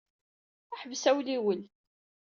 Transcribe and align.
Ḥbes 0.81 1.03
awliwel. 1.09 1.61